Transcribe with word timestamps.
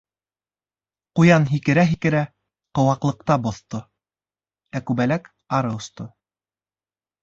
Ҡуян 1.19 1.45
һикерә-һикерә 1.49 2.23
ҡыуаҡлыҡҡа 2.79 3.39
боҫто, 3.47 3.85
ә 4.81 4.85
Күбәләк 4.89 5.35
ары 5.61 5.81
осто. 5.81 6.13